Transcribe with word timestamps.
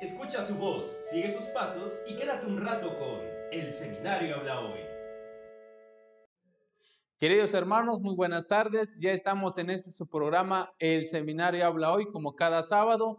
Escucha 0.00 0.40
su 0.40 0.54
voz, 0.54 0.96
sigue 1.10 1.28
sus 1.28 1.44
pasos 1.48 2.00
y 2.06 2.16
quédate 2.16 2.46
un 2.46 2.56
rato 2.56 2.96
con 2.98 3.20
El 3.52 3.70
Seminario 3.70 4.34
Habla 4.36 4.60
Hoy. 4.60 4.80
Queridos 7.18 7.52
hermanos, 7.52 8.00
muy 8.00 8.16
buenas 8.16 8.48
tardes. 8.48 8.98
Ya 8.98 9.12
estamos 9.12 9.58
en 9.58 9.68
este 9.68 9.90
su 9.90 10.08
programa 10.08 10.72
El 10.78 11.04
Seminario 11.04 11.66
Habla 11.66 11.92
Hoy, 11.92 12.06
como 12.06 12.34
cada 12.34 12.62
sábado. 12.62 13.18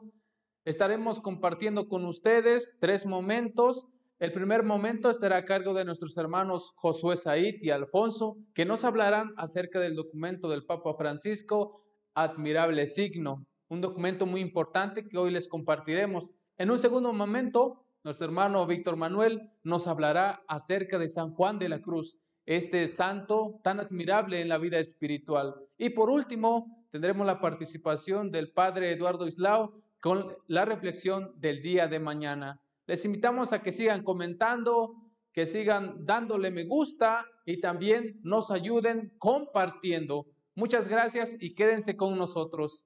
Estaremos 0.66 1.22
compartiendo 1.22 1.88
con 1.88 2.04
ustedes 2.04 2.80
tres 2.82 3.06
momentos. 3.06 3.86
El 4.18 4.32
primer 4.32 4.64
momento 4.64 5.12
estará 5.12 5.38
a 5.38 5.46
cargo 5.46 5.76
de 5.76 5.86
nuestros 5.86 6.18
hermanos 6.18 6.74
Josué 6.78 7.16
Said 7.16 7.58
y 7.62 7.70
Alfonso, 7.70 8.38
que 8.56 8.66
nos 8.66 8.86
hablarán 8.86 9.34
acerca 9.38 9.80
del 9.80 9.96
documento 9.96 10.50
del 10.50 10.66
Papa 10.66 10.96
Francisco, 10.98 11.84
Admirable 12.16 12.88
Signo, 12.88 13.46
un 13.70 13.82
documento 13.82 14.26
muy 14.26 14.42
importante 14.42 15.08
que 15.08 15.20
hoy 15.20 15.30
les 15.30 15.48
compartiremos. 15.48 16.34
En 16.62 16.70
un 16.70 16.78
segundo 16.78 17.12
momento, 17.12 17.88
nuestro 18.04 18.28
hermano 18.28 18.68
Víctor 18.68 18.96
Manuel 18.96 19.50
nos 19.64 19.88
hablará 19.88 20.44
acerca 20.48 21.00
de 21.00 21.10
San 21.10 21.34
Juan 21.34 21.58
de 21.58 21.68
la 21.68 21.82
Cruz, 21.82 22.20
este 22.46 22.86
santo 22.86 23.60
tan 23.64 23.80
admirable 23.80 24.42
en 24.42 24.48
la 24.48 24.60
vida 24.60 24.78
espiritual. 24.78 25.56
Y 25.80 25.90
por 25.90 26.12
último, 26.12 26.86
tendremos 26.92 27.26
la 27.26 27.42
participación 27.42 28.30
del 28.30 28.52
Padre 28.52 28.92
Eduardo 28.92 29.26
Islao 29.26 29.74
con 30.00 30.38
la 30.46 30.64
reflexión 30.64 31.32
del 31.38 31.64
día 31.64 31.88
de 31.88 32.00
mañana. 32.00 32.62
Les 32.86 33.06
invitamos 33.06 33.54
a 33.54 33.64
que 33.64 33.72
sigan 33.72 34.04
comentando, 34.04 34.94
que 35.34 35.48
sigan 35.48 36.06
dándole 36.06 36.52
me 36.52 36.66
gusta 36.66 37.26
y 37.44 37.60
también 37.60 38.20
nos 38.22 38.52
ayuden 38.52 39.16
compartiendo. 39.18 40.28
Muchas 40.54 40.88
gracias 40.88 41.42
y 41.42 41.56
quédense 41.56 41.98
con 41.98 42.20
nosotros. 42.20 42.86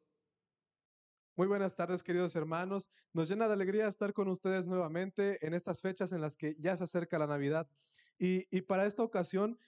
Muy 1.37 1.47
buenas 1.47 1.75
tardes, 1.75 2.01
queridos 2.01 2.33
hermanos. 2.37 2.89
Nos 3.11 3.27
llena 3.27 3.49
de 3.49 3.55
alegría 3.55 3.89
estar 3.89 4.13
con 4.13 4.29
ustedes 4.29 4.67
nuevamente 4.67 5.45
en 5.45 5.53
estas 5.53 5.81
fechas 5.81 6.13
en 6.13 6.21
las 6.21 6.37
que 6.37 6.55
ya 6.59 6.77
se 6.77 6.85
acerca 6.85 7.19
la 7.19 7.27
Navidad. 7.27 7.67
Y, 8.17 8.61
para 8.61 8.85
esta 8.85 9.03
ocasión 9.03 9.59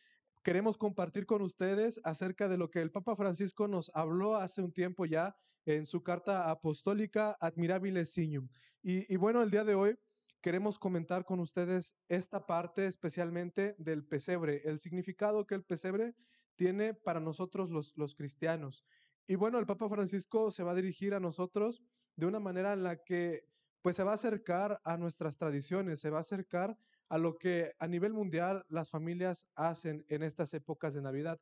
queremos 0.45 0.77
compartir 0.77 1.25
con 1.25 1.41
ustedes 1.41 1.99
acerca 2.05 2.47
de 2.47 2.57
lo 2.57 2.71
que 2.71 2.81
el 2.81 2.89
Papa 2.89 3.17
Francisco 3.17 3.67
nos 3.67 3.91
habló 3.93 4.37
hace 4.37 4.61
un 4.61 4.71
tiempo 4.71 5.05
ya 5.05 5.35
en 5.65 5.85
su 5.85 6.03
carta 6.03 6.49
apostólica 6.49 7.35
Admirabile 7.41 8.05
Signum. 8.05 8.47
Y, 8.81 9.17
bueno, 9.17 9.41
el 9.41 9.51
día 9.51 9.65
de 9.65 9.75
hoy 9.75 9.99
queremos 10.39 10.79
comentar 10.79 11.25
con 11.25 11.41
ustedes 11.41 11.97
esta 12.07 12.45
parte 12.45 12.85
especialmente 12.85 13.75
del 13.77 14.05
pesebre, 14.05 14.61
el 14.63 14.79
significado 14.79 15.45
que 15.45 15.55
el 15.55 15.65
pesebre 15.65 16.15
tiene 16.55 16.93
para 16.93 17.19
nosotros 17.19 17.69
los 17.69 18.15
cristianos. 18.15 18.85
Y 19.27 19.35
bueno, 19.35 19.59
el 19.59 19.65
Papa 19.65 19.89
Francisco 19.89 20.51
se 20.51 20.63
va 20.63 20.71
a 20.71 20.75
dirigir 20.75 21.13
a 21.13 21.19
nosotros 21.19 21.83
de 22.15 22.25
una 22.25 22.39
manera 22.39 22.73
en 22.73 22.83
la 22.83 23.03
que 23.03 23.45
pues 23.81 23.97
se 23.97 24.03
va 24.03 24.11
a 24.11 24.15
acercar 24.15 24.81
a 24.83 24.97
nuestras 24.97 25.37
tradiciones, 25.37 25.99
se 25.99 26.09
va 26.09 26.17
a 26.17 26.21
acercar 26.21 26.77
a 27.09 27.17
lo 27.17 27.37
que 27.37 27.73
a 27.79 27.87
nivel 27.87 28.13
mundial 28.13 28.65
las 28.69 28.89
familias 28.89 29.47
hacen 29.55 30.05
en 30.09 30.23
estas 30.23 30.53
épocas 30.53 30.93
de 30.93 31.01
Navidad. 31.01 31.39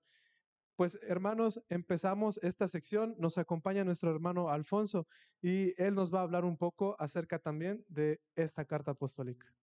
Pues 0.76 1.00
hermanos, 1.04 1.64
empezamos 1.70 2.38
esta 2.44 2.68
sección, 2.68 3.16
nos 3.18 3.38
acompaña 3.38 3.84
nuestro 3.84 4.12
hermano 4.12 4.50
Alfonso 4.50 5.08
y 5.42 5.80
él 5.82 5.96
nos 5.96 6.14
va 6.14 6.20
a 6.20 6.24
hablar 6.24 6.44
un 6.44 6.58
poco 6.58 6.96
acerca 7.00 7.40
también 7.40 7.86
de 7.88 8.20
esta 8.36 8.66
carta 8.66 8.92
apostólica. 8.92 9.54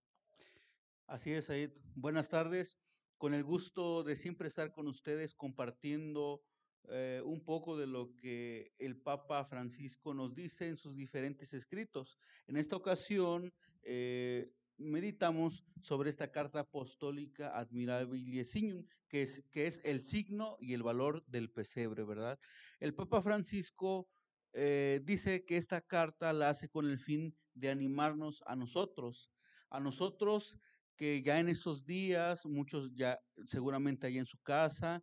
Así 1.06 1.32
es, 1.32 1.50
Aid. 1.50 1.70
Buenas 1.94 2.30
tardes. 2.30 2.78
Con 3.18 3.34
el 3.34 3.44
gusto 3.44 4.02
de 4.02 4.16
siempre 4.16 4.48
estar 4.48 4.72
con 4.72 4.88
ustedes 4.88 5.34
compartiendo 5.34 6.42
eh, 6.88 7.22
un 7.24 7.40
poco 7.44 7.76
de 7.76 7.86
lo 7.86 8.14
que 8.16 8.72
el 8.78 8.96
Papa 8.96 9.44
Francisco 9.44 10.14
nos 10.14 10.34
dice 10.34 10.66
en 10.66 10.76
sus 10.76 10.96
diferentes 10.96 11.54
escritos. 11.54 12.18
En 12.46 12.56
esta 12.56 12.76
ocasión, 12.76 13.52
eh, 13.82 14.52
meditamos 14.78 15.64
sobre 15.80 16.10
esta 16.10 16.30
carta 16.30 16.60
apostólica 16.60 17.56
Admirabilie 17.56 18.44
Signum, 18.44 18.84
que 19.08 19.22
es, 19.22 19.44
que 19.50 19.66
es 19.66 19.80
el 19.84 20.00
signo 20.00 20.56
y 20.60 20.74
el 20.74 20.82
valor 20.82 21.24
del 21.26 21.50
pesebre, 21.50 22.04
¿verdad? 22.04 22.38
El 22.80 22.94
Papa 22.94 23.22
Francisco 23.22 24.08
eh, 24.52 25.00
dice 25.04 25.44
que 25.44 25.56
esta 25.56 25.80
carta 25.80 26.32
la 26.32 26.50
hace 26.50 26.68
con 26.68 26.88
el 26.88 26.98
fin 26.98 27.34
de 27.54 27.70
animarnos 27.70 28.42
a 28.46 28.56
nosotros, 28.56 29.30
a 29.70 29.80
nosotros 29.80 30.58
que 30.96 31.22
ya 31.22 31.38
en 31.38 31.48
esos 31.48 31.84
días, 31.84 32.44
muchos 32.44 32.92
ya 32.94 33.20
seguramente 33.46 34.06
allá 34.06 34.20
en 34.20 34.26
su 34.26 34.38
casa, 34.38 35.02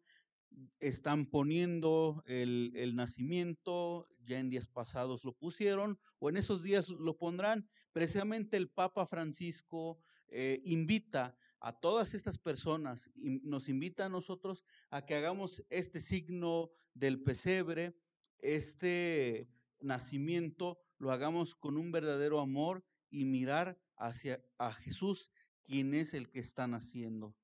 están 0.79 1.25
poniendo 1.25 2.23
el, 2.25 2.95
nacimiento, 2.95 4.07
ya 4.25 4.39
en 4.39 4.49
días 4.49 4.67
pasados 4.67 5.23
lo 5.23 5.33
pusieron, 5.33 5.99
o 6.19 6.29
en 6.29 6.37
esos 6.37 6.63
días 6.63 6.89
lo 6.89 7.17
pondrán. 7.17 7.67
Precisamente 7.91 8.57
el 8.57 8.69
Papa 8.69 9.05
Francisco 9.05 9.99
eh, 10.27 10.61
invita 10.63 11.35
a 11.59 11.77
todas 11.77 12.13
estas 12.13 12.37
personas, 12.37 13.09
y 13.15 13.41
nos 13.43 13.67
invita 13.67 14.05
a 14.05 14.09
nosotros 14.09 14.63
a 14.89 15.05
que 15.05 15.15
hagamos 15.15 15.63
este 15.69 15.99
signo 15.99 16.71
del 16.93 17.21
pesebre, 17.21 17.95
este 18.39 19.49
nacimiento, 19.81 20.79
lo 20.97 21.11
hagamos 21.11 21.55
con 21.55 21.77
un 21.77 21.91
verdadero 21.91 22.39
amor 22.39 22.83
y 23.09 23.25
mirar 23.25 23.77
hacia 23.97 24.41
a 24.57 24.71
Jesús, 24.71 25.31
quien 25.63 25.93
es 25.93 26.13
el 26.13 26.29
que 26.29 26.39
está 26.39 26.67
naciendo. 26.67 27.35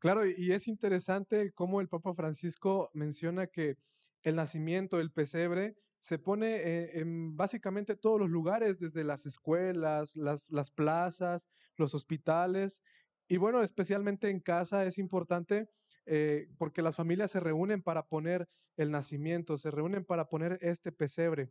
Claro, 0.00 0.22
y 0.26 0.52
es 0.52 0.68
interesante 0.68 1.52
cómo 1.52 1.80
el 1.80 1.88
Papa 1.88 2.14
Francisco 2.14 2.88
menciona 2.94 3.48
que 3.48 3.76
el 4.22 4.36
nacimiento, 4.36 5.00
el 5.00 5.10
pesebre, 5.12 5.76
se 5.98 6.18
pone 6.20 6.56
eh, 6.56 7.00
en 7.00 7.36
básicamente 7.36 7.96
todos 7.96 8.20
los 8.20 8.30
lugares, 8.30 8.78
desde 8.78 9.02
las 9.02 9.26
escuelas, 9.26 10.14
las, 10.14 10.50
las 10.50 10.70
plazas, 10.70 11.48
los 11.76 11.94
hospitales. 11.94 12.82
Y 13.26 13.38
bueno, 13.38 13.60
especialmente 13.62 14.30
en 14.30 14.38
casa 14.40 14.84
es 14.84 14.98
importante 14.98 15.66
eh, 16.06 16.46
porque 16.58 16.82
las 16.82 16.94
familias 16.96 17.32
se 17.32 17.40
reúnen 17.40 17.82
para 17.82 18.04
poner 18.06 18.48
el 18.76 18.92
nacimiento, 18.92 19.56
se 19.56 19.72
reúnen 19.72 20.04
para 20.04 20.28
poner 20.28 20.58
este 20.60 20.92
pesebre. 20.92 21.50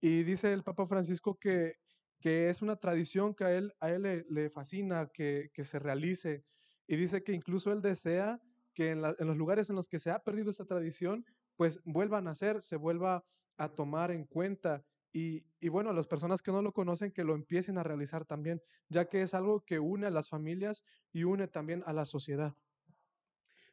Y 0.00 0.22
dice 0.22 0.52
el 0.52 0.62
Papa 0.62 0.86
Francisco 0.86 1.36
que, 1.36 1.74
que 2.20 2.48
es 2.48 2.62
una 2.62 2.76
tradición 2.76 3.34
que 3.34 3.44
a 3.44 3.52
él, 3.56 3.72
a 3.80 3.90
él 3.90 4.02
le, 4.02 4.24
le 4.28 4.50
fascina 4.50 5.08
que, 5.12 5.50
que 5.52 5.64
se 5.64 5.80
realice 5.80 6.44
y 6.88 6.96
dice 6.96 7.22
que 7.22 7.32
incluso 7.32 7.70
él 7.70 7.82
desea 7.82 8.40
que 8.74 8.92
en, 8.92 9.02
los 9.02 9.36
lugares 9.36 9.68
en 9.70 9.76
los 9.76 9.88
que 9.88 9.98
se 9.98 10.10
ha 10.10 10.18
perdido 10.20 10.50
esta 10.50 10.64
tradición, 10.64 11.24
pues 11.56 11.80
vuelvan 11.84 12.26
a 12.26 12.30
hacer, 12.30 12.62
se 12.62 12.76
vuelva 12.76 13.24
a 13.58 13.68
tomar 13.68 14.10
en 14.10 14.24
cuenta. 14.24 14.82
Y, 15.12 15.44
y 15.60 15.68
bueno, 15.68 15.92
las 15.92 16.06
personas 16.06 16.40
que 16.40 16.50
no 16.50 16.62
lo 16.62 16.72
conocen, 16.72 17.12
que 17.12 17.24
lo 17.24 17.34
empiecen 17.34 17.76
a 17.76 17.82
realizar 17.82 18.24
también, 18.24 18.62
ya 18.88 19.08
que 19.08 19.22
es 19.22 19.34
algo 19.34 19.64
que 19.64 19.78
une 19.78 20.06
a 20.06 20.10
las 20.10 20.28
familias 20.28 20.84
y 21.12 21.24
une 21.24 21.46
también 21.46 21.82
a 21.86 21.92
la 21.92 22.06
sociedad. 22.06 22.56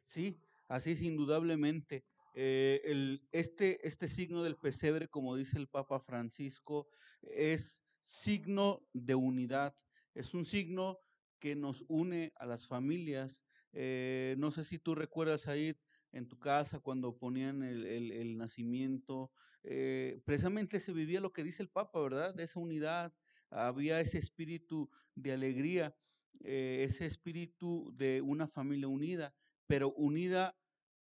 Sí, 0.04 0.38
así 0.68 0.92
es 0.92 1.02
indudablemente. 1.02 2.04
Eh, 2.34 2.82
el, 2.84 3.26
este, 3.32 3.86
este 3.86 4.08
signo 4.08 4.42
del 4.42 4.56
pesebre, 4.56 5.08
como 5.08 5.36
dice 5.36 5.56
el 5.56 5.68
Papa 5.68 6.00
Francisco, 6.00 6.88
es 7.22 7.82
signo 8.02 8.86
de 8.92 9.14
unidad, 9.14 9.74
es 10.14 10.34
un 10.34 10.44
signo 10.44 10.98
que 11.46 11.54
nos 11.54 11.84
une 11.86 12.32
a 12.34 12.44
las 12.44 12.66
familias. 12.66 13.44
Eh, 13.72 14.34
no 14.36 14.50
sé 14.50 14.64
si 14.64 14.80
tú 14.80 14.96
recuerdas 14.96 15.46
ahí 15.46 15.76
en 16.10 16.26
tu 16.26 16.40
casa 16.40 16.80
cuando 16.80 17.16
ponían 17.16 17.62
el, 17.62 18.36
nacimiento, 18.36 19.30
eh, 19.62 20.20
precisamente 20.24 20.80
se 20.80 20.92
vivía 20.92 21.20
lo 21.20 21.32
que 21.32 21.44
dice 21.44 21.62
el 21.62 21.68
Papa, 21.68 22.00
¿verdad? 22.00 22.34
De 22.34 22.42
esa 22.42 22.58
unidad, 22.58 23.14
había 23.48 24.00
ese 24.00 24.18
espíritu 24.18 24.90
de 25.14 25.34
alegría, 25.34 25.94
eh, 26.42 26.82
ese 26.82 27.06
espíritu 27.06 27.92
de 27.94 28.22
una 28.22 28.48
familia 28.48 28.88
unida, 28.88 29.32
pero 29.68 29.92
unida 29.92 30.58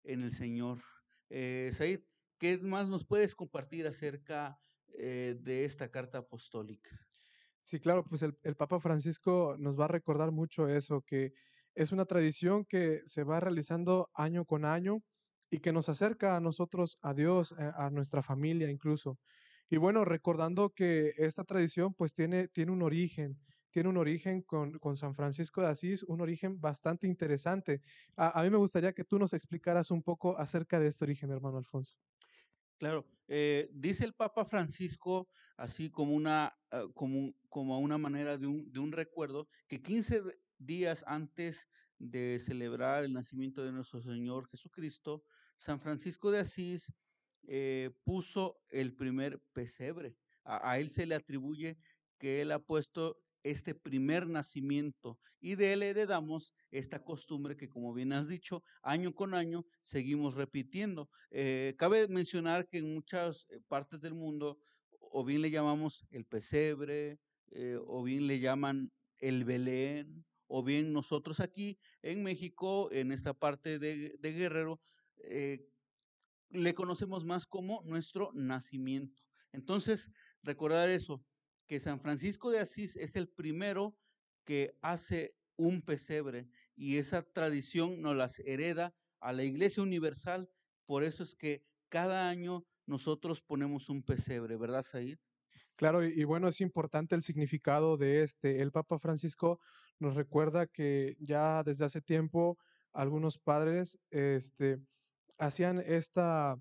en 0.03 0.23
el 0.23 0.31
Señor. 0.31 0.79
Said, 1.29 1.99
¿qué 2.39 2.57
más 2.57 2.89
nos 2.89 3.05
puedes 3.05 3.35
compartir 3.35 3.85
acerca 3.85 4.59
de 4.87 5.65
esta 5.65 5.91
carta 5.91 6.17
apostólica? 6.17 7.10
Sí, 7.61 7.79
claro, 7.79 8.03
pues 8.03 8.23
el, 8.23 8.33
Papa 8.55 8.79
Francisco 8.79 9.55
nos 9.59 9.79
va 9.79 9.85
a 9.85 9.87
recordar 9.87 10.31
mucho 10.31 10.67
eso, 10.67 11.01
que 11.03 11.33
es 11.75 11.91
una 11.91 12.05
tradición 12.05 12.65
que 12.65 13.01
se 13.05 13.23
va 13.23 13.39
realizando 13.39 14.09
año 14.15 14.45
con 14.45 14.65
año 14.65 15.03
y 15.51 15.59
que 15.59 15.71
nos 15.71 15.87
acerca 15.87 16.35
a 16.35 16.39
nosotros, 16.41 16.97
a 17.03 17.13
Dios, 17.13 17.53
eh, 17.59 17.71
a, 17.75 17.91
nuestra 17.91 18.23
familia 18.23 18.69
incluso. 18.71 19.19
Y 19.69 19.77
bueno, 19.77 20.05
recordando 20.05 20.71
que 20.71 21.13
esta 21.17 21.43
tradición 21.43 21.93
pues 21.93 22.13
tiene, 22.13 22.47
tiene 22.47 22.71
un 22.71 22.81
origen, 22.81 23.37
tiene 23.69 23.89
un 23.89 23.97
origen 23.97 24.41
con, 24.41 24.79
con, 24.79 24.95
San 24.97 25.13
Francisco 25.13 25.61
de 25.61 25.67
Asís, 25.67 26.03
un 26.03 26.21
origen 26.21 26.59
bastante 26.59 27.07
interesante. 27.07 27.81
A, 28.17 28.39
a, 28.39 28.43
mí 28.43 28.49
me 28.49 28.57
gustaría 28.57 28.93
que 28.93 29.05
tú 29.05 29.19
nos 29.19 29.33
explicaras 29.33 29.91
un 29.91 30.01
poco 30.03 30.37
acerca 30.37 30.79
de 30.79 30.87
este 30.87 31.05
origen, 31.05 31.31
hermano 31.31 31.57
Alfonso. 31.59 31.95
Claro, 32.81 33.05
eh, 33.27 33.69
dice 33.73 34.05
el 34.05 34.15
Papa 34.15 34.43
Francisco, 34.43 35.29
así 35.55 35.91
como 35.91 36.15
una, 36.15 36.57
ah, 36.71 36.87
como, 36.95 37.79
una 37.79 37.99
manera 37.99 38.39
de 38.39 38.47
un, 38.47 38.71
de 38.71 38.79
un 38.79 38.91
recuerdo, 38.91 39.47
que 39.67 39.83
15 39.83 40.23
días 40.57 41.03
antes 41.05 41.67
de 41.99 42.39
celebrar 42.39 43.03
el 43.03 43.13
nacimiento 43.13 43.63
de 43.63 43.71
nuestro 43.71 44.01
Señor 44.01 44.47
Jesucristo, 44.47 45.23
San 45.57 45.79
Francisco 45.79 46.31
de 46.31 46.39
Asís 46.39 46.91
eh, 47.43 47.91
puso 48.03 48.59
el 48.69 48.95
primer 48.95 49.39
pesebre. 49.53 50.17
A, 50.43 50.79
él 50.79 50.89
se 50.89 51.05
le 51.05 51.13
atribuye 51.13 51.77
que 52.17 52.41
Él 52.41 52.51
ha 52.51 52.57
puesto 52.57 53.21
este 53.43 53.75
primer 53.75 54.27
nacimiento 54.27 55.19
y 55.39 55.55
de 55.55 55.73
Él 55.73 55.83
heredamos 55.83 56.53
esta 56.69 57.03
costumbre 57.03 57.57
que, 57.57 57.67
como 57.67 57.93
bien 57.93 58.13
has 58.13 58.27
dicho, 58.27 58.63
año 58.83 59.13
con 59.13 59.33
año 59.33 59.65
seguimos 59.81 60.35
repitiendo. 60.35 61.09
Eh, 61.31 61.75
cabe 61.77 62.07
mencionar 62.07 62.67
que 62.67 62.77
en 62.77 62.93
muchas 62.93 63.47
eh, 63.49 63.59
partes 63.67 64.01
del 64.01 64.13
mundo 64.13 64.59
o 64.99 65.25
bien 65.25 65.41
le 65.41 65.51
llamamos 65.51 66.05
el 66.11 66.25
pesebre, 66.25 67.19
eh, 67.51 67.77
o 67.85 68.03
bien 68.03 68.27
le 68.27 68.39
llaman 68.39 68.91
el 69.17 69.43
Belén, 69.43 70.25
o 70.47 70.63
bien 70.63 70.93
nosotros 70.93 71.39
aquí 71.39 71.77
en 72.01 72.23
México, 72.23 72.89
en 72.91 73.11
esta 73.11 73.33
parte 73.33 73.77
de, 73.79 74.17
Guerrero, 74.21 74.79
le 76.49 76.73
conocemos 76.73 77.25
más 77.25 77.45
como 77.45 77.81
nuestro 77.83 78.31
nacimiento. 78.33 79.21
Entonces, 79.51 80.09
recordar 80.43 80.89
eso, 80.89 81.23
que 81.71 81.79
San 81.79 82.01
Francisco 82.01 82.51
de 82.51 82.59
Asís 82.59 82.97
es 82.97 83.15
el 83.15 83.29
primero 83.29 83.95
que 84.43 84.77
hace 84.81 85.37
un 85.55 85.81
pesebre 85.81 86.49
y 86.75 86.97
esa 86.97 87.23
tradición 87.23 88.01
nos 88.01 88.13
las 88.13 88.39
hereda 88.39 88.93
a 89.21 89.31
la 89.31 89.43
Iglesia 89.45 89.81
Universal. 89.81 90.49
Por 90.85 91.05
eso 91.05 91.23
es 91.23 91.33
que 91.33 91.63
cada 91.87 92.27
año 92.27 92.65
nosotros 92.85 93.41
ponemos 93.41 93.87
un 93.87 94.03
pesebre, 94.03 94.57
¿verdad, 94.57 94.83
Said? 94.83 95.17
Claro, 95.77 96.05
y, 96.05 96.25
bueno, 96.25 96.49
es 96.49 96.59
importante 96.59 97.15
el 97.15 97.21
significado 97.21 97.95
de 97.95 98.21
este. 98.21 98.61
El 98.61 98.73
Papa 98.73 98.99
Francisco 98.99 99.61
nos 99.97 100.15
recuerda 100.15 100.67
que 100.67 101.15
ya 101.21 101.63
desde 101.63 101.85
hace 101.85 102.01
tiempo 102.01 102.57
algunos 102.91 103.37
padres 103.37 103.97
este, 104.09 104.77
hacían 105.37 105.79
esta, 105.79 106.57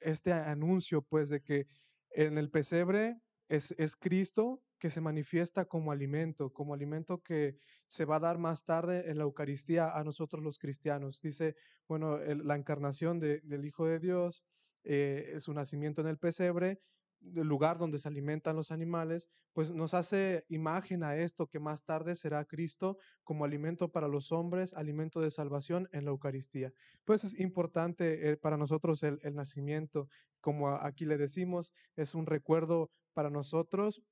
este 0.00 0.34
anuncio, 0.34 1.00
pues, 1.00 1.30
de 1.30 1.40
que 1.40 1.66
en 2.10 2.36
el 2.36 2.50
pesebre 2.50 3.22
es, 3.50 3.72
es 3.72 3.96
Cristo 3.96 4.62
que 4.78 4.90
se 4.90 5.00
manifiesta 5.00 5.66
como 5.66 5.92
alimento, 5.92 6.52
como 6.52 6.72
alimento 6.72 7.20
que 7.20 7.56
se 7.86 8.04
va 8.04 8.16
a 8.16 8.20
dar 8.20 8.38
más 8.38 8.64
tarde 8.64 9.10
en 9.10 9.18
la 9.18 9.24
Eucaristía 9.24 9.90
a 9.90 10.04
nosotros 10.04 10.42
los 10.42 10.58
cristianos. 10.58 11.20
Dice, 11.20 11.56
bueno, 11.86 12.18
la 12.18 12.54
encarnación 12.54 13.18
del 13.18 13.64
Hijo 13.64 13.86
de 13.86 13.98
Dios, 13.98 14.44
eh, 14.84 15.36
su 15.40 15.52
nacimiento 15.52 16.00
en 16.00 16.06
el 16.06 16.16
pesebre 16.16 16.80
el 17.22 17.46
lugar 17.46 17.78
donde 17.78 17.98
se 17.98 18.08
alimentan 18.08 18.56
los 18.56 18.70
animales, 18.70 19.28
pues 19.52 19.70
nos 19.70 19.94
hace 19.94 20.44
imagen 20.48 21.02
a 21.02 21.16
esto 21.16 21.46
que 21.46 21.58
más 21.58 21.84
tarde 21.84 22.14
será 22.14 22.44
Cristo 22.44 22.98
como 23.24 23.44
alimento 23.44 23.90
para 23.90 24.08
los 24.08 24.32
hombres, 24.32 24.74
alimento 24.74 25.20
de 25.20 25.30
salvación 25.30 25.88
en 25.92 26.04
la 26.04 26.10
Eucaristía. 26.10 26.72
Pues 27.04 27.24
es 27.24 27.38
importante 27.38 28.30
eh, 28.30 28.36
para 28.36 28.56
nosotros 28.56 29.02
el, 29.02 29.18
nacimiento, 29.34 30.08
como 30.40 30.70
aquí 30.70 31.04
le 31.04 31.18
decimos, 31.18 31.72
es 31.96 32.14
un 32.14 32.26
recuerdo 32.26 32.90
para 33.12 33.30
nosotros, 33.30 34.02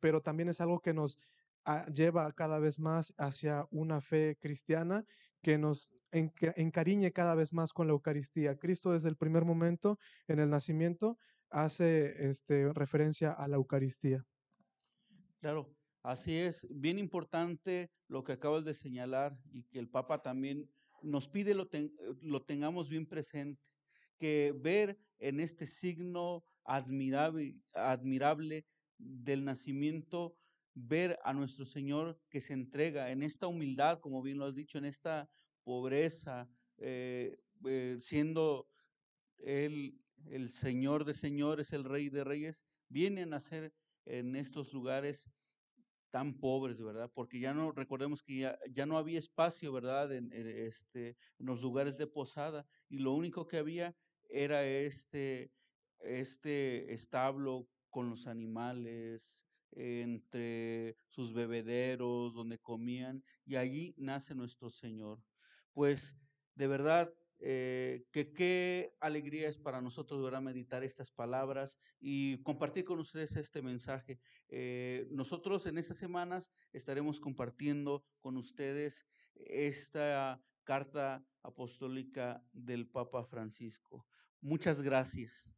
pero 0.00 0.20
también 0.20 0.48
es 0.48 0.60
algo 0.60 0.80
que 0.80 0.92
nos 0.92 1.18
lleva 1.92 2.32
cada 2.32 2.58
vez 2.58 2.78
más 2.78 3.12
hacia 3.18 3.66
una 3.70 4.00
fe 4.00 4.36
cristiana 4.40 5.04
que 5.42 5.58
nos 5.58 5.92
encariñe 6.10 7.12
cada 7.12 7.34
vez 7.34 7.52
más 7.52 7.72
con 7.72 7.86
la 7.86 7.92
Eucaristía. 7.92 8.56
Cristo 8.56 8.92
desde 8.92 9.08
el 9.08 9.16
primer 9.16 9.44
momento 9.44 9.98
en 10.26 10.38
el 10.38 10.50
nacimiento 10.50 11.18
hace 11.50 12.28
este, 12.28 12.72
referencia 12.72 13.32
a 13.32 13.48
la 13.48 13.56
Eucaristía. 13.56 14.24
Claro, 15.40 15.74
así 16.02 16.36
es. 16.36 16.66
Bien 16.70 16.98
importante 16.98 17.90
lo 18.08 18.24
que 18.24 18.32
acabas 18.32 18.64
de 18.64 18.74
señalar 18.74 19.38
y 19.52 19.64
que 19.64 19.78
el 19.78 19.88
Papa 19.88 20.22
también 20.22 20.70
nos 21.02 21.28
pide 21.28 21.54
lo, 21.54 21.68
lo 22.22 22.42
tengamos 22.42 22.88
bien 22.88 23.06
presente, 23.06 23.62
que 24.18 24.52
ver 24.58 24.98
en 25.18 25.40
este 25.40 25.66
signo 25.66 26.44
admirable, 26.64 27.56
admirable 27.72 28.66
del 28.98 29.44
nacimiento, 29.44 30.34
ver 30.86 31.18
a 31.24 31.32
nuestro 31.32 31.64
Señor 31.64 32.18
que 32.28 32.40
se 32.40 32.52
entrega 32.52 33.10
en 33.10 33.22
esta 33.22 33.46
humildad, 33.46 34.00
como 34.00 34.22
bien 34.22 34.38
lo 34.38 34.46
has 34.46 34.54
dicho, 34.54 34.78
en 34.78 34.84
esta 34.84 35.28
pobreza, 35.64 36.48
eh, 36.78 37.38
eh, 37.64 37.98
siendo 38.00 38.68
Él 39.38 39.98
el 40.26 40.50
Señor 40.50 41.04
de 41.04 41.14
señores, 41.14 41.72
el 41.72 41.84
Rey 41.84 42.08
de 42.08 42.24
reyes, 42.24 42.66
viene 42.88 43.22
a 43.22 43.26
nacer 43.26 43.72
en 44.04 44.36
estos 44.36 44.72
lugares 44.72 45.30
tan 46.10 46.38
pobres, 46.38 46.82
¿verdad? 46.82 47.10
Porque 47.14 47.38
ya 47.38 47.52
no, 47.52 47.72
recordemos 47.72 48.22
que 48.22 48.56
ya, 48.70 48.86
no 48.86 48.96
había 48.96 49.18
espacio, 49.18 49.72
¿verdad? 49.72 50.12
En, 50.12 50.32
este, 50.32 51.16
en 51.38 51.46
los 51.46 51.60
lugares 51.60 51.98
de 51.98 52.06
posada 52.06 52.66
y 52.88 52.98
lo 52.98 53.12
único 53.12 53.46
que 53.46 53.58
había 53.58 53.94
era 54.28 54.66
este, 54.66 55.52
este 56.00 56.92
establo 56.92 57.68
con 57.90 58.08
los 58.08 58.26
animales, 58.26 59.47
entre 59.72 60.96
sus 61.06 61.32
bebederos, 61.32 62.34
donde 62.34 62.58
comían, 62.58 63.22
y 63.44 63.56
allí 63.56 63.94
nace 63.96 64.34
nuestro 64.34 64.70
Señor. 64.70 65.22
Pues 65.72 66.16
de 66.54 66.66
verdad, 66.66 67.12
eh, 67.40 68.04
que 68.10 68.32
qué 68.32 68.96
alegría 68.98 69.48
es 69.48 69.58
para 69.58 69.80
nosotros 69.80 70.20
¿verdad? 70.22 70.40
meditar 70.40 70.82
estas 70.82 71.12
palabras 71.12 71.78
y 72.00 72.42
compartir 72.42 72.84
con 72.84 72.98
ustedes 72.98 73.36
este 73.36 73.62
mensaje. 73.62 74.18
Eh, 74.48 75.06
nosotros 75.10 75.66
en 75.66 75.78
estas 75.78 75.98
semanas 75.98 76.50
estaremos 76.72 77.20
compartiendo 77.20 78.04
con 78.20 78.36
ustedes 78.36 79.06
esta 79.36 80.42
carta 80.64 81.24
apostólica 81.42 82.42
del 82.52 82.88
Papa 82.88 83.24
Francisco. 83.24 84.04
Muchas 84.40 84.82
gracias. 84.82 85.57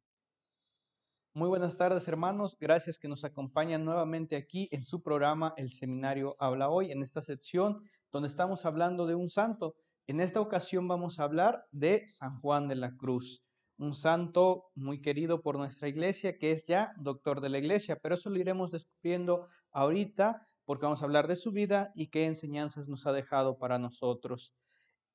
Muy 1.33 1.49
buenas 1.49 1.79
tardes, 1.79 2.09
hermanos. 2.09 2.57
Gracias 2.59 2.99
que 2.99 3.07
nos 3.07 3.23
acompañan 3.23 3.85
nuevamente 3.85 4.35
aquí 4.35 4.69
en 4.73 4.83
su 4.83 5.01
programa 5.01 5.55
El 5.57 5.71
Seminario 5.71 6.35
Habla 6.41 6.71
Hoy, 6.71 6.91
en 6.91 7.05
esta 7.05 7.23
sección 7.23 7.85
donde 8.11 8.27
estamos 8.27 8.65
hablando 8.65 9.07
de 9.07 9.15
un 9.15 9.31
santo. 9.31 9.77
En 10.09 10.19
esta 10.19 10.41
ocasión 10.41 10.89
vamos 10.89 11.21
a 11.21 11.23
hablar 11.23 11.63
de 11.71 12.03
San 12.09 12.37
Juan 12.41 12.67
de 12.67 12.75
la 12.75 12.97
Cruz, 12.97 13.45
un 13.79 13.95
santo 13.95 14.65
muy 14.75 15.01
querido 15.01 15.41
por 15.41 15.57
nuestra 15.57 15.87
iglesia, 15.87 16.37
que 16.37 16.51
es 16.51 16.67
ya 16.67 16.91
doctor 16.97 17.41
de 17.41 17.51
la 17.51 17.59
iglesia, 17.59 17.97
pero 18.03 18.17
eso 18.17 18.29
lo 18.29 18.41
iremos 18.41 18.73
descubriendo 18.73 19.47
ahorita 19.71 20.49
porque 20.65 20.87
vamos 20.87 21.01
a 21.01 21.05
hablar 21.05 21.29
de 21.29 21.37
su 21.37 21.53
vida 21.53 21.93
y 21.95 22.09
qué 22.09 22.27
enseñanzas 22.27 22.89
nos 22.89 23.07
ha 23.07 23.13
dejado 23.13 23.57
para 23.57 23.79
nosotros. 23.79 24.53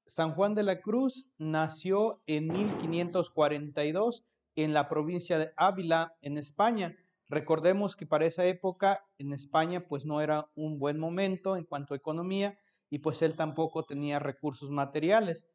San 0.06 0.34
Juan 0.34 0.56
de 0.56 0.64
la 0.64 0.80
Cruz 0.80 1.28
nació 1.38 2.22
en 2.26 2.48
1542 2.48 4.24
en 4.56 4.74
la 4.74 4.88
provincia 4.88 5.38
de 5.38 5.52
Ávila, 5.58 6.16
en 6.22 6.38
España. 6.38 6.96
Recordemos 7.28 7.96
que 7.96 8.06
para 8.06 8.26
esa 8.26 8.46
época 8.46 9.06
en 9.18 9.34
España 9.34 9.88
pues 9.88 10.06
no 10.06 10.22
era 10.22 10.50
un 10.56 10.80
buen 10.80 11.00
momento 11.00 11.56
en 11.58 11.66
cuanto 11.66 11.94
a 11.94 11.98
economía 11.98 12.58
y 12.90 13.00
pues 13.00 13.22
él 13.22 13.36
tampoco 13.36 13.84
tenía 13.84 14.20
recursos 14.20 14.70
materiales. 14.70 15.50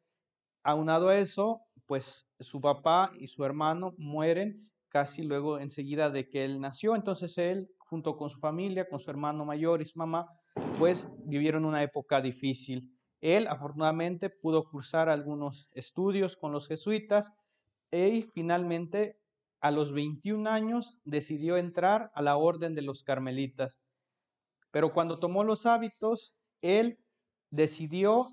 Aunado 0.63 1.09
a 1.09 1.17
eso, 1.17 1.61
pues 1.85 2.29
su 2.39 2.61
papá 2.61 3.11
y 3.17 3.27
su 3.27 3.43
hermano 3.43 3.93
mueren 3.97 4.69
casi 4.89 5.23
luego 5.23 5.59
enseguida 5.59 6.09
de 6.09 6.29
que 6.29 6.43
él 6.43 6.59
nació. 6.59 6.95
Entonces 6.95 7.37
él, 7.37 7.71
junto 7.77 8.17
con 8.17 8.29
su 8.29 8.39
familia, 8.39 8.87
con 8.87 8.99
su 8.99 9.09
hermano 9.09 9.45
mayor 9.45 9.81
y 9.81 9.85
su 9.85 9.97
mamá, 9.97 10.27
pues 10.77 11.07
vivieron 11.25 11.65
una 11.65 11.81
época 11.81 12.21
difícil. 12.21 12.91
Él 13.21 13.47
afortunadamente 13.47 14.29
pudo 14.29 14.63
cursar 14.63 15.09
algunos 15.09 15.69
estudios 15.73 16.35
con 16.35 16.51
los 16.51 16.67
jesuitas 16.67 17.33
y 17.91 18.23
finalmente 18.33 19.17
a 19.59 19.71
los 19.71 19.93
21 19.93 20.49
años 20.49 20.99
decidió 21.03 21.57
entrar 21.57 22.11
a 22.15 22.21
la 22.21 22.37
orden 22.37 22.73
de 22.73 22.81
los 22.81 23.03
carmelitas. 23.03 23.79
Pero 24.71 24.93
cuando 24.93 25.19
tomó 25.19 25.43
los 25.43 25.65
hábitos, 25.65 26.35
él 26.61 26.97
decidió 27.51 28.27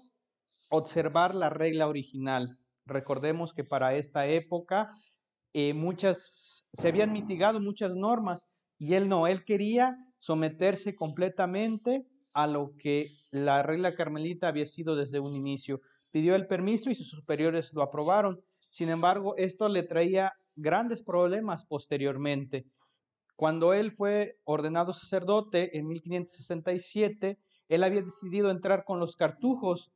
observar 0.71 1.35
la 1.35 1.51
regla 1.51 1.89
original. 1.89 2.59
Recordemos 2.87 3.53
que 3.53 3.65
para 3.65 3.95
esta 3.95 4.27
época 4.27 4.91
eh, 5.53 5.75
muchas, 5.75 6.67
se 6.73 6.89
habían 6.89 7.13
mitigado 7.13 7.61
muchas 7.61 7.97
normas 7.97 8.49
y 8.79 8.95
él 8.95 9.09
no, 9.09 9.27
él 9.27 9.45
quería 9.45 9.97
someterse 10.17 10.95
completamente 10.95 12.07
a 12.33 12.47
lo 12.47 12.77
que 12.77 13.11
la 13.31 13.63
regla 13.63 13.95
carmelita 13.95 14.49
había 14.49 14.67
sido 14.67 14.95
desde 14.95 15.21
un 15.21 15.35
inicio. 15.35 15.81
Pidió 16.13 16.37
el 16.37 16.47
permiso 16.47 16.91
y 16.91 16.95
sus 16.95 17.11
superiores 17.11 17.73
lo 17.75 17.83
aprobaron. 17.83 18.41
Sin 18.69 18.91
embargo, 18.91 19.35
esto 19.37 19.69
le 19.69 19.83
traía 19.83 20.33
grandes 20.55 21.03
problemas 21.03 21.65
posteriormente. 21.65 22.67
Cuando 23.37 23.73
él 23.73 23.93
fue 23.93 24.39
ordenado 24.45 24.93
sacerdote 24.93 25.77
en 25.79 25.87
1567, 25.87 27.39
él 27.69 27.85
había 27.85 28.03
decidido 28.03 28.51
entrar 28.51 28.85
con 28.85 28.99
los 28.99 29.17
cartujos, 29.17 29.93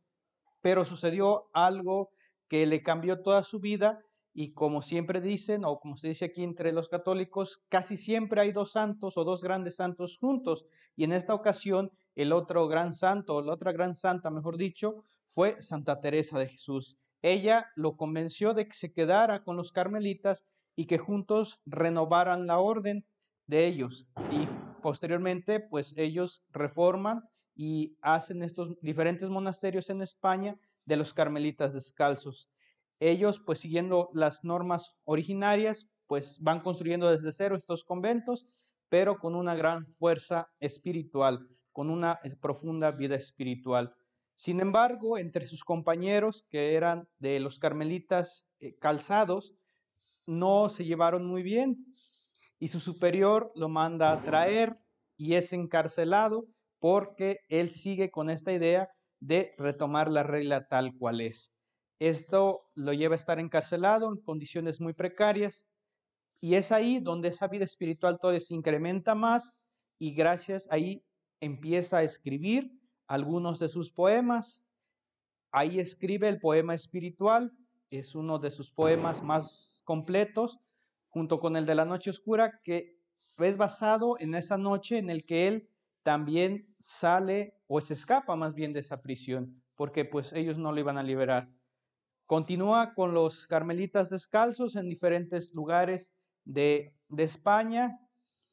pero 0.61 0.85
sucedió 0.85 1.51
algo 1.53 2.11
que 2.49 2.67
le 2.67 2.83
cambió 2.83 3.21
toda 3.23 3.43
su 3.43 3.61
vida 3.61 4.01
y 4.35 4.53
como 4.53 4.81
siempre 4.81 5.21
dicen, 5.21 5.65
o 5.65 5.79
como 5.79 5.97
se 5.97 6.09
dice 6.09 6.27
aquí 6.27 6.43
entre 6.43 6.73
los 6.73 6.89
católicos, 6.89 7.63
casi 7.69 7.97
siempre 7.97 8.41
hay 8.41 8.53
dos 8.53 8.73
santos 8.73 9.17
o 9.19 9.25
dos 9.25 9.43
grandes 9.43 9.77
santos 9.77 10.17
juntos. 10.19 10.65
Y 10.97 11.05
en 11.05 11.13
esta 11.13 11.35
ocasión, 11.35 11.91
el 12.15 12.33
otro 12.33 12.67
gran 12.69 12.95
santo, 12.95 13.37
o 13.37 13.43
la 13.43 13.53
otra 13.53 13.73
gran 13.73 13.93
santa, 13.95 14.31
mejor 14.31 14.57
dicho, 14.57 15.05
fue 15.27 15.61
Santa 15.61 16.01
Teresa 16.01 16.39
de 16.39 16.49
Jesús. 16.49 16.99
Ella 17.23 17.71
lo 17.77 17.97
convenció 17.97 18.53
de 18.53 18.67
que 18.67 18.75
se 18.75 18.93
quedara 18.93 19.45
con 19.45 19.57
los 19.57 19.73
carmelitas 19.73 20.45
y 20.77 20.87
que 20.87 20.99
juntos 20.99 21.61
renovaran 21.65 22.47
la 22.47 22.59
orden, 22.59 23.07
de 23.47 23.67
ellos 23.67 24.07
y 24.31 24.49
posteriormente 24.83 25.61
pues 25.61 25.95
ellos 25.97 26.43
reforman 26.51 27.23
y 27.55 27.97
hacen 28.01 28.43
estos 28.43 28.75
diferentes 28.81 29.29
monasterios 29.29 29.91
en 29.91 30.01
España 30.01 30.59
de 30.87 30.97
los 30.97 31.13
carmelitas 31.13 31.75
descalzos. 31.75 32.49
Ellos 33.01 33.41
pues 33.45 33.61
siguiendo 33.61 34.11
las 34.15 34.45
normas 34.45 34.97
originarias 35.05 35.87
pues 36.07 36.39
van 36.41 36.61
construyendo 36.61 37.11
desde 37.11 37.33
cero 37.33 37.57
estos 37.57 37.85
conventos, 37.85 38.47
pero 38.89 39.19
con 39.19 39.35
una 39.35 39.55
gran 39.55 39.87
fuerza 39.99 40.49
espiritual, 40.61 41.49
con 41.73 41.91
una 41.91 42.21
profunda 42.41 42.91
vida 42.91 43.17
espiritual. 43.17 43.95
Sin 44.43 44.59
embargo, 44.59 45.19
entre 45.19 45.47
sus 45.47 45.63
compañeros 45.63 46.45
que 46.51 46.75
eran 46.75 47.07
de 47.21 47.39
los 47.39 47.61
carmelitas 47.61 48.49
eh, 48.59 48.75
calzados, 48.81 49.55
no 50.27 50.69
se 50.69 50.85
llevaron 50.85 51.25
muy 51.25 51.45
bien 51.45 51.87
y 52.59 52.67
su 52.67 52.81
superior 52.81 53.53
lo 53.55 53.69
manda 53.69 54.11
a 54.11 54.21
traer 54.25 54.77
y 55.17 55.35
es 55.35 55.53
encarcelado 55.53 56.49
porque 56.81 57.39
él 57.51 57.71
sigue 57.71 58.11
con 58.11 58.31
esta 58.31 58.53
idea 58.53 58.89
de 59.21 59.55
retomar 59.59 60.11
la 60.11 60.25
regla 60.25 60.67
tal 60.67 60.93
cual 60.99 61.21
es. 61.21 61.55
Esto 62.01 62.63
lo 62.75 62.93
lleva 62.95 63.15
a 63.15 63.19
estar 63.19 63.39
encarcelado 63.39 64.11
en 64.11 64.21
condiciones 64.25 64.81
muy 64.81 64.93
precarias 64.93 65.69
y 66.41 66.57
es 66.57 66.73
ahí 66.73 66.99
donde 66.99 67.29
esa 67.29 67.47
vida 67.47 67.65
espiritual 67.65 68.19
todavía 68.21 68.41
se 68.41 68.57
incrementa 68.57 69.15
más 69.15 69.53
y 70.01 70.17
gracias 70.17 70.67
ahí 70.73 71.05
empieza 71.39 71.99
a 71.99 72.03
escribir 72.03 72.82
algunos 73.13 73.59
de 73.59 73.69
sus 73.69 73.91
poemas. 73.91 74.65
Ahí 75.51 75.79
escribe 75.79 76.31
el 76.31 76.41
poema 76.41 76.75
espiritual, 76.75 77.53
es 77.91 78.15
uno 78.15 78.39
de 78.39 78.51
sus 78.51 78.71
poemas 78.71 79.23
más 79.23 79.83
completos, 79.85 80.61
junto 81.11 81.39
con 81.39 81.57
el 81.57 81.67
de 81.67 81.75
la 81.75 81.85
noche 81.85 82.09
oscura, 82.09 82.55
que 82.65 82.97
es 83.39 83.59
basado 83.59 84.17
en 84.19 84.35
esa 84.35 84.57
noche 84.57 84.97
en 84.97 85.11
el 85.11 85.27
que 85.27 85.47
él 85.47 85.69
también 86.03 86.75
sale 86.79 87.55
o 87.67 87.83
se 87.83 87.93
escapa 87.93 88.35
más 88.35 88.55
bien 88.55 88.73
de 88.73 88.81
esa 88.81 89.03
prisión, 89.03 89.63
porque 89.77 90.07
pues 90.07 90.33
ellos 90.33 90.57
no 90.57 90.73
le 90.73 90.81
iban 90.81 90.97
a 90.97 91.03
liberar. 91.03 91.53
Continúa 92.25 92.95
con 92.95 93.13
los 93.13 93.47
carmelitas 93.47 94.09
descalzos 94.09 94.75
en 94.75 94.89
diferentes 94.89 95.53
lugares 95.53 96.15
de, 96.45 96.97
de 97.09 97.25
España 97.25 97.99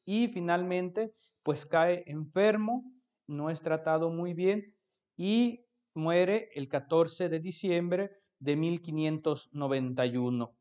y 0.04 0.28
finalmente 0.28 1.14
pues 1.42 1.64
cae 1.64 2.04
enfermo, 2.06 2.84
no 3.30 3.48
es 3.48 3.62
tratado 3.62 4.10
muy 4.10 4.34
bien 4.34 4.74
y 5.16 5.64
muere 5.94 6.50
el 6.54 6.68
14 6.68 7.28
de 7.28 7.40
diciembre 7.40 8.10
de 8.38 8.56
1591. 8.56 10.56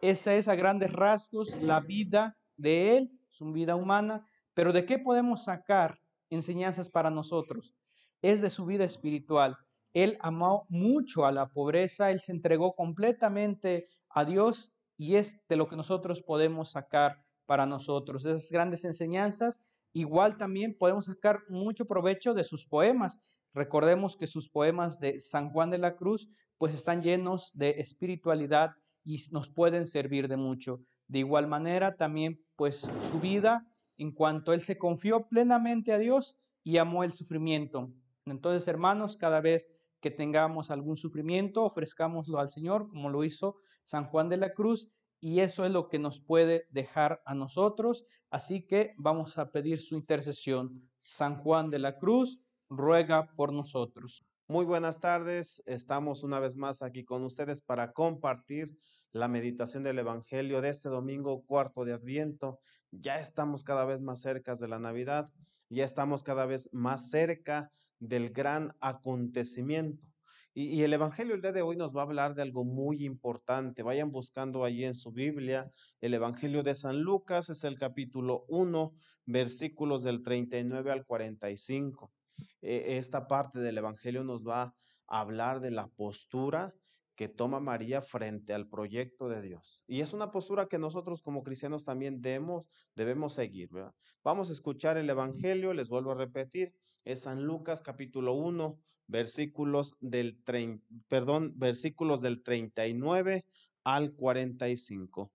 Esa 0.00 0.34
es 0.34 0.48
a 0.48 0.54
grandes 0.54 0.92
rasgos 0.92 1.56
la 1.60 1.80
vida 1.80 2.38
de 2.56 2.96
él, 2.96 3.10
su 3.30 3.52
vida 3.52 3.74
humana, 3.74 4.24
pero 4.54 4.72
¿de 4.72 4.86
qué 4.86 4.98
podemos 4.98 5.44
sacar 5.44 5.98
enseñanzas 6.30 6.88
para 6.88 7.10
nosotros? 7.10 7.74
Es 8.22 8.40
de 8.40 8.50
su 8.50 8.64
vida 8.64 8.84
espiritual. 8.84 9.56
Él 9.92 10.18
amó 10.20 10.66
mucho 10.68 11.26
a 11.26 11.32
la 11.32 11.48
pobreza, 11.48 12.10
él 12.10 12.20
se 12.20 12.32
entregó 12.32 12.74
completamente 12.74 13.88
a 14.10 14.24
Dios 14.24 14.72
y 14.96 15.16
es 15.16 15.40
de 15.48 15.56
lo 15.56 15.68
que 15.68 15.76
nosotros 15.76 16.22
podemos 16.22 16.70
sacar 16.70 17.24
para 17.46 17.66
nosotros. 17.66 18.26
Esas 18.26 18.50
grandes 18.50 18.84
enseñanzas, 18.84 19.62
igual 19.92 20.36
también 20.36 20.76
podemos 20.78 21.06
sacar 21.06 21.40
mucho 21.48 21.86
provecho 21.86 22.34
de 22.34 22.44
sus 22.44 22.66
poemas. 22.66 23.20
Recordemos 23.54 24.16
que 24.16 24.26
sus 24.26 24.48
poemas 24.48 25.00
de 25.00 25.18
San 25.18 25.50
Juan 25.50 25.70
de 25.70 25.78
la 25.78 25.96
Cruz 25.96 26.28
pues 26.58 26.74
están 26.74 27.02
llenos 27.02 27.52
de 27.54 27.70
espiritualidad 27.78 28.72
y 29.04 29.22
nos 29.30 29.50
pueden 29.50 29.86
servir 29.86 30.28
de 30.28 30.36
mucho. 30.36 30.80
De 31.06 31.20
igual 31.20 31.46
manera 31.46 31.96
también 31.96 32.40
pues 32.56 32.90
su 33.10 33.20
vida 33.20 33.66
en 33.96 34.12
cuanto 34.12 34.52
él 34.52 34.62
se 34.62 34.78
confió 34.78 35.26
plenamente 35.28 35.92
a 35.92 35.98
Dios 35.98 36.36
y 36.62 36.78
amó 36.78 37.04
el 37.04 37.12
sufrimiento. 37.12 37.92
Entonces, 38.26 38.68
hermanos, 38.68 39.16
cada 39.16 39.40
vez 39.40 39.70
que 40.00 40.10
tengamos 40.10 40.70
algún 40.70 40.96
sufrimiento, 40.96 41.64
ofrezcámoslo 41.64 42.38
al 42.38 42.50
Señor, 42.50 42.88
como 42.88 43.10
lo 43.10 43.24
hizo 43.24 43.56
San 43.82 44.04
Juan 44.04 44.28
de 44.28 44.36
la 44.36 44.52
Cruz, 44.52 44.88
y 45.20 45.40
eso 45.40 45.64
es 45.64 45.70
lo 45.70 45.88
que 45.88 45.98
nos 45.98 46.20
puede 46.20 46.66
dejar 46.70 47.22
a 47.24 47.34
nosotros. 47.34 48.04
Así 48.30 48.66
que 48.66 48.94
vamos 48.96 49.38
a 49.38 49.50
pedir 49.50 49.78
su 49.78 49.96
intercesión. 49.96 50.88
San 51.00 51.36
Juan 51.36 51.70
de 51.70 51.78
la 51.78 51.98
Cruz, 51.98 52.42
ruega 52.68 53.34
por 53.34 53.52
nosotros. 53.52 54.24
Muy 54.46 54.64
buenas 54.64 55.00
tardes, 55.00 55.62
estamos 55.66 56.22
una 56.22 56.40
vez 56.40 56.56
más 56.56 56.82
aquí 56.82 57.04
con 57.04 57.22
ustedes 57.22 57.60
para 57.60 57.92
compartir 57.92 58.74
la 59.12 59.28
meditación 59.28 59.82
del 59.82 59.98
Evangelio 59.98 60.60
de 60.60 60.70
este 60.70 60.88
domingo 60.88 61.44
cuarto 61.44 61.84
de 61.84 61.92
Adviento. 61.92 62.58
Ya 62.90 63.20
estamos 63.20 63.62
cada 63.62 63.84
vez 63.84 64.00
más 64.00 64.22
cerca 64.22 64.54
de 64.54 64.68
la 64.68 64.78
Navidad, 64.78 65.30
ya 65.68 65.84
estamos 65.84 66.22
cada 66.22 66.46
vez 66.46 66.70
más 66.72 67.10
cerca 67.10 67.70
del 67.98 68.30
gran 68.30 68.74
acontecimiento. 68.80 70.07
Y, 70.60 70.82
el 70.82 70.92
Evangelio 70.92 71.36
el 71.36 71.40
día 71.40 71.52
de 71.52 71.62
hoy 71.62 71.76
nos 71.76 71.96
va 71.96 72.00
a 72.00 72.04
hablar 72.04 72.34
de 72.34 72.42
algo 72.42 72.64
muy 72.64 73.04
importante. 73.04 73.84
Vayan 73.84 74.10
buscando 74.10 74.64
allí 74.64 74.84
en 74.84 74.96
su 74.96 75.12
Biblia. 75.12 75.70
El 76.00 76.14
Evangelio 76.14 76.64
de 76.64 76.74
San 76.74 77.00
Lucas 77.00 77.48
es 77.48 77.62
el 77.62 77.78
capítulo 77.78 78.44
1, 78.48 78.92
versículos 79.24 80.02
del 80.02 80.20
39 80.20 80.90
al 80.90 81.06
45. 81.06 82.10
E, 82.60 82.96
esta 82.96 83.28
parte 83.28 83.60
del 83.60 83.78
Evangelio 83.78 84.24
nos 84.24 84.44
va 84.44 84.74
a 85.06 85.20
hablar 85.20 85.60
de 85.60 85.70
la 85.70 85.86
postura 85.86 86.74
que 87.14 87.28
toma 87.28 87.60
María 87.60 88.02
frente 88.02 88.52
al 88.52 88.66
proyecto 88.66 89.28
de 89.28 89.42
Dios. 89.42 89.84
Y 89.86 90.00
es 90.00 90.12
una 90.12 90.32
postura 90.32 90.66
que 90.66 90.80
nosotros 90.80 91.22
como 91.22 91.44
cristianos 91.44 91.84
también 91.84 92.20
debemos, 92.20 92.68
debemos 92.96 93.32
seguir. 93.32 93.70
Vamos 94.24 94.50
a 94.50 94.54
escuchar 94.54 94.96
el 94.96 95.08
Evangelio, 95.08 95.72
les 95.72 95.88
vuelvo 95.88 96.10
a 96.10 96.16
repetir, 96.16 96.74
es 97.04 97.20
San 97.20 97.44
Lucas 97.44 97.80
capítulo 97.80 98.34
1, 98.34 98.76
versículos 99.08 99.96
del, 100.00 100.38
perdón, 101.08 101.52
versículos 101.56 102.20
del 102.20 102.42
39 102.42 103.44
al 103.82 104.12
45. 104.12 105.32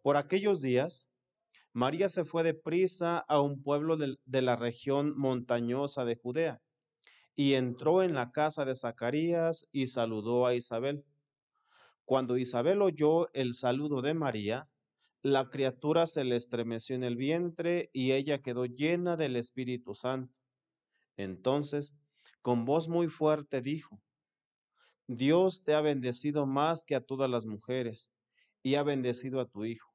Por 0.00 0.16
aquellos 0.16 0.62
días, 0.62 1.04
María 1.72 2.08
se 2.08 2.24
fue 2.24 2.42
de 2.42 2.54
prisa 2.54 3.18
a 3.18 3.40
un 3.40 3.62
pueblo 3.62 3.96
de, 3.96 4.16
de 4.24 4.42
la 4.42 4.56
región 4.56 5.16
montañosa 5.16 6.04
de 6.04 6.16
Judea 6.16 6.60
y 7.34 7.54
entró 7.54 8.02
en 8.02 8.14
la 8.14 8.30
casa 8.30 8.64
de 8.64 8.76
Zacarías 8.76 9.66
y 9.72 9.86
saludó 9.88 10.46
a 10.46 10.54
Isabel. 10.54 11.04
Cuando 12.04 12.36
Isabel 12.36 12.82
oyó 12.82 13.32
el 13.32 13.54
saludo 13.54 14.02
de 14.02 14.14
María, 14.14 14.68
la 15.22 15.48
criatura 15.50 16.06
se 16.06 16.24
le 16.24 16.36
estremeció 16.36 16.94
en 16.96 17.04
el 17.04 17.16
vientre 17.16 17.90
y 17.92 18.12
ella 18.12 18.42
quedó 18.42 18.66
llena 18.66 19.16
del 19.16 19.36
Espíritu 19.36 19.94
Santo. 19.94 20.41
Entonces, 21.22 21.94
con 22.40 22.64
voz 22.64 22.88
muy 22.88 23.08
fuerte 23.08 23.60
dijo, 23.60 24.00
Dios 25.06 25.64
te 25.64 25.74
ha 25.74 25.80
bendecido 25.80 26.46
más 26.46 26.84
que 26.84 26.94
a 26.94 27.00
todas 27.00 27.28
las 27.28 27.46
mujeres 27.46 28.12
y 28.62 28.76
ha 28.76 28.82
bendecido 28.82 29.40
a 29.40 29.46
tu 29.46 29.64
Hijo. 29.64 29.90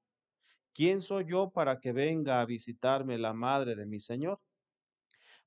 ¿Quién 0.73 1.01
soy 1.01 1.25
yo 1.27 1.49
para 1.49 1.79
que 1.79 1.91
venga 1.91 2.41
a 2.41 2.45
visitarme 2.45 3.17
la 3.17 3.33
madre 3.33 3.75
de 3.75 3.87
mi 3.87 3.99
Señor? 3.99 4.39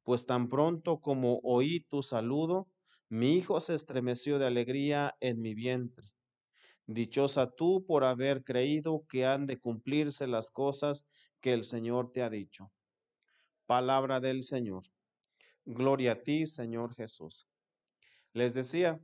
pues 0.02 0.26
tan 0.26 0.48
pronto 0.48 1.00
como 1.00 1.40
oí 1.42 1.80
tu 1.80 2.02
saludo, 2.02 2.68
mi 3.08 3.36
hijo 3.36 3.60
se 3.60 3.74
estremeció 3.74 4.38
de 4.38 4.46
alegría 4.46 5.16
en 5.20 5.40
mi 5.40 5.54
vientre. 5.54 6.08
Dichosa 6.86 7.50
tú 7.50 7.84
por 7.86 8.04
haber 8.04 8.42
creído 8.42 9.04
que 9.08 9.26
han 9.26 9.46
de 9.46 9.58
cumplirse 9.58 10.26
las 10.26 10.50
cosas 10.50 11.06
que 11.40 11.52
el 11.52 11.64
Señor 11.64 12.12
te 12.12 12.22
ha 12.22 12.30
dicho. 12.30 12.72
Palabra 13.66 14.20
del 14.20 14.42
Señor. 14.42 14.82
Gloria 15.64 16.12
a 16.12 16.22
ti, 16.22 16.46
Señor 16.46 16.94
Jesús. 16.94 17.48
Les 18.32 18.54
decía, 18.54 19.00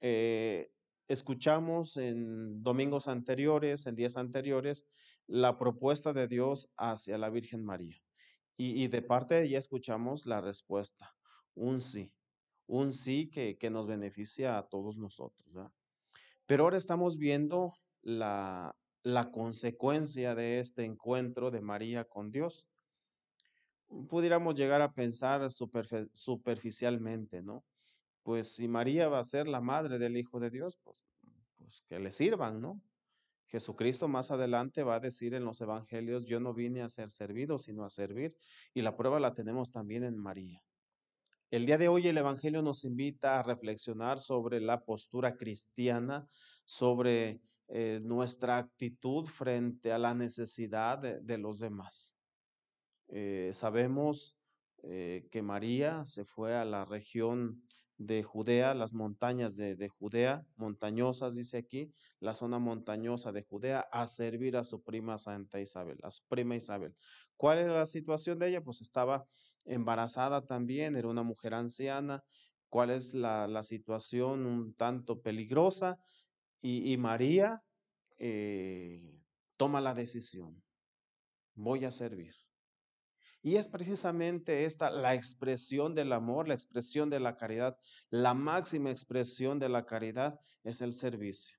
eh, 0.00 0.70
escuchamos 1.08 1.96
en 1.96 2.62
domingos 2.62 3.08
anteriores, 3.08 3.86
en 3.86 3.96
días 3.96 4.16
anteriores, 4.16 4.86
la 5.26 5.58
propuesta 5.58 6.12
de 6.12 6.28
Dios 6.28 6.70
hacia 6.76 7.18
la 7.18 7.30
Virgen 7.30 7.64
María. 7.64 7.96
Y, 8.60 8.88
de 8.88 9.02
parte 9.02 9.36
de 9.36 9.44
ella 9.44 9.58
escuchamos 9.58 10.26
la 10.26 10.40
respuesta, 10.40 11.14
un 11.54 11.80
sí, 11.80 12.12
un 12.66 12.92
sí 12.92 13.30
que, 13.30 13.56
que 13.56 13.70
nos 13.70 13.86
beneficia 13.86 14.58
a 14.58 14.68
todos 14.68 14.96
nosotros. 14.96 15.46
Pero 16.44 16.64
ahora 16.64 16.76
estamos 16.76 17.18
viendo 17.18 17.74
la, 18.02 18.74
la 19.04 19.30
consecuencia 19.30 20.34
de 20.34 20.58
este 20.58 20.84
encuentro 20.84 21.50
de 21.50 21.60
María 21.60 22.04
con 22.04 22.30
Dios. 22.30 22.68
Pudiéramos 24.08 24.54
llegar 24.54 24.82
a 24.82 24.92
pensar 24.92 25.48
superficialmente, 25.50 27.42
¿no? 27.42 27.64
Pues 28.22 28.54
si 28.54 28.68
María 28.68 29.08
va 29.08 29.18
a 29.20 29.24
ser 29.24 29.48
la 29.48 29.60
madre 29.60 29.98
del 29.98 30.16
Hijo 30.16 30.38
de 30.40 30.50
Dios, 30.50 30.78
pues, 30.82 31.04
pues 31.56 31.82
que 31.88 31.98
le 31.98 32.10
sirvan, 32.10 32.60
¿no? 32.60 32.82
Jesucristo 33.48 34.08
más 34.08 34.30
adelante 34.30 34.82
va 34.82 34.96
a 34.96 35.00
decir 35.00 35.32
en 35.34 35.44
los 35.44 35.60
evangelios, 35.60 36.26
yo 36.26 36.38
no 36.38 36.52
vine 36.52 36.82
a 36.82 36.88
ser 36.88 37.10
servido, 37.10 37.56
sino 37.56 37.84
a 37.84 37.90
servir. 37.90 38.36
Y 38.74 38.82
la 38.82 38.94
prueba 38.96 39.18
la 39.20 39.32
tenemos 39.32 39.72
también 39.72 40.04
en 40.04 40.18
María. 40.18 40.62
El 41.50 41.64
día 41.64 41.78
de 41.78 41.88
hoy 41.88 42.06
el 42.06 42.18
Evangelio 42.18 42.60
nos 42.60 42.84
invita 42.84 43.38
a 43.38 43.42
reflexionar 43.42 44.20
sobre 44.20 44.60
la 44.60 44.84
postura 44.84 45.34
cristiana, 45.34 46.28
sobre 46.66 47.40
eh, 47.68 48.00
nuestra 48.02 48.58
actitud 48.58 49.24
frente 49.26 49.92
a 49.92 49.98
la 49.98 50.14
necesidad 50.14 50.98
de, 50.98 51.20
de 51.20 51.38
los 51.38 51.58
demás. 51.58 52.14
Eh, 53.08 53.50
sabemos 53.54 54.36
eh, 54.82 55.28
que 55.32 55.42
María 55.42 56.04
se 56.06 56.24
fue 56.24 56.54
a 56.54 56.64
la 56.64 56.84
región 56.84 57.62
de 57.96 58.22
Judea, 58.22 58.74
las 58.74 58.94
montañas 58.94 59.56
de, 59.56 59.74
de, 59.74 59.88
Judea, 59.88 60.46
montañosas, 60.56 61.34
dice 61.34 61.58
aquí, 61.58 61.92
la 62.20 62.34
zona 62.34 62.60
montañosa 62.60 63.32
de 63.32 63.42
Judea, 63.42 63.80
a 63.90 64.06
servir 64.06 64.56
a 64.56 64.62
su 64.62 64.82
prima 64.82 65.18
Santa 65.18 65.60
Isabel, 65.60 65.98
a 66.04 66.10
su 66.12 66.22
prima 66.28 66.54
Isabel. 66.54 66.94
¿Cuál 67.36 67.58
era 67.58 67.74
la 67.74 67.86
situación 67.86 68.38
de 68.38 68.50
ella? 68.50 68.62
Pues 68.62 68.80
estaba 68.82 69.26
embarazada 69.64 70.46
también, 70.46 70.96
era 70.96 71.08
una 71.08 71.24
mujer 71.24 71.54
anciana. 71.54 72.22
¿Cuál 72.68 72.90
es 72.90 73.14
la, 73.14 73.62
situación 73.62 74.46
un 74.46 74.74
tanto 74.74 75.20
peligrosa? 75.20 75.98
Y, 76.60 76.92
y 76.92 76.96
María 76.98 77.56
eh, 78.18 79.18
toma 79.56 79.80
la 79.80 79.94
decisión, 79.94 80.62
voy 81.54 81.84
a 81.84 81.90
servir. 81.90 82.34
Y 83.48 83.56
es 83.56 83.66
precisamente 83.66 84.66
esta 84.66 84.90
la 84.90 85.14
expresión 85.14 85.94
del 85.94 86.12
amor, 86.12 86.48
la 86.48 86.52
expresión 86.52 87.08
de 87.08 87.18
la 87.18 87.34
caridad. 87.34 87.78
La 88.10 88.34
máxima 88.34 88.90
expresión 88.90 89.58
de 89.58 89.70
la 89.70 89.86
caridad 89.86 90.38
es 90.64 90.82
el 90.82 90.92
servicio. 90.92 91.56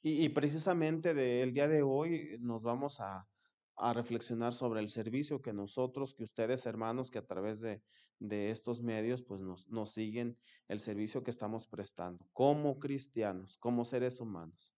Y, 0.00 0.26
precisamente 0.30 1.12
del 1.12 1.52
día 1.52 1.68
de 1.68 1.82
hoy 1.82 2.38
nos 2.40 2.64
vamos 2.64 3.00
a, 3.00 3.28
a, 3.76 3.92
reflexionar 3.92 4.54
sobre 4.54 4.80
el 4.80 4.88
servicio 4.88 5.42
que 5.42 5.52
nosotros, 5.52 6.14
que 6.14 6.24
ustedes 6.24 6.64
hermanos, 6.64 7.10
que 7.10 7.18
a 7.18 7.26
través 7.26 7.60
de, 7.60 7.82
de 8.18 8.48
estos 8.48 8.80
medios, 8.80 9.22
pues 9.22 9.42
nos, 9.42 9.68
nos 9.68 9.90
siguen 9.90 10.38
el 10.68 10.80
servicio 10.80 11.22
que 11.22 11.30
estamos 11.30 11.66
prestando 11.66 12.26
como 12.32 12.78
cristianos, 12.78 13.58
como 13.58 13.84
seres 13.84 14.18
humanos. 14.18 14.74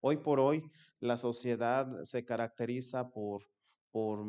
Hoy 0.00 0.16
por 0.16 0.40
hoy 0.40 0.64
la 0.98 1.16
sociedad 1.16 2.02
se 2.02 2.24
caracteriza 2.24 3.10
por, 3.10 3.44
por 3.92 4.24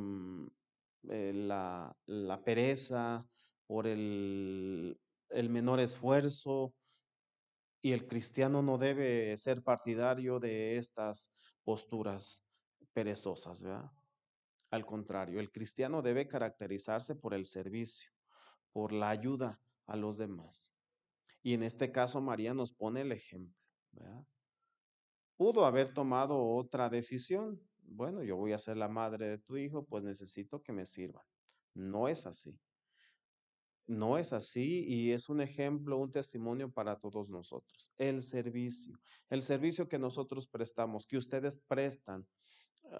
eh, 1.13 1.34
la, 1.34 2.41
pereza, 2.46 3.27
por 3.68 3.86
el, 3.86 4.98
menor 5.50 5.82
esfuerzo, 5.82 6.74
y 7.82 7.91
el 7.91 8.08
cristiano 8.08 8.62
no 8.62 8.77
debe 8.77 9.36
ser 9.36 9.62
partidario 9.62 10.39
de 10.39 10.77
estas 10.77 11.34
posturas 11.65 12.46
perezosas. 12.94 13.62
Al 14.70 14.86
contrario, 14.86 15.41
el 15.41 15.51
cristiano 15.51 16.01
debe 16.01 16.30
caracterizarse 16.30 17.15
por 17.15 17.34
el 17.34 17.46
servicio, 17.46 18.10
por 18.72 18.94
la 18.94 19.10
ayuda 19.10 19.60
a 19.88 19.98
los 19.98 20.18
demás. 20.18 20.72
Y 21.44 21.56
en 21.56 21.63
este 21.63 21.91
caso 21.91 22.22
María 22.22 22.53
nos 22.53 22.72
pone 22.72 23.01
el 23.01 23.12
ejemplo. 23.12 23.58
Pudo 25.36 25.65
haber 25.65 25.91
tomado 25.91 26.41
otra 26.41 26.88
decisión, 26.88 27.62
bueno, 27.91 28.24
yo 28.24 28.38
voy 28.38 28.53
a 28.53 28.60
ser 28.60 28.77
la 28.77 28.88
madre 28.88 29.29
de 29.29 29.38
tu 29.38 29.57
hijo, 29.57 29.83
pues 29.83 30.03
necesito 30.03 30.62
que 30.62 30.71
me 30.71 30.86
sirvan. 30.86 31.24
No 31.74 32.07
es 32.07 32.25
así. 32.25 32.57
No 33.88 34.17
es 34.17 34.31
así 34.31 34.86
y 34.88 35.12
es 35.12 35.27
un 35.29 35.41
ejemplo, 35.41 35.98
un 35.98 36.12
testimonio 36.12 36.71
para 36.71 36.95
todos 36.98 37.29
nosotros. 37.29 37.91
El 37.98 38.21
servicio, 38.21 38.98
el 39.29 39.41
servicio 39.41 39.89
que 39.89 40.00
nosotros 40.00 40.48
prestamos, 40.48 41.05
que 41.05 41.17
ustedes 41.17 41.60
prestan 41.60 42.25